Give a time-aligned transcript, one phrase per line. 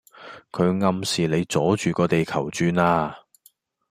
[0.51, 3.19] 佢暗示你阻住個地球轉呀